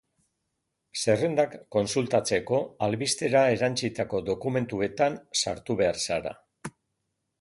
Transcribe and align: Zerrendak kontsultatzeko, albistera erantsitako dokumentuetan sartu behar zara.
Zerrendak 1.01 1.51
kontsultatzeko, 1.75 2.61
albistera 2.87 3.43
erantsitako 3.57 4.23
dokumentuetan 4.33 5.19
sartu 5.43 5.77
behar 5.83 6.01
zara. 6.09 6.35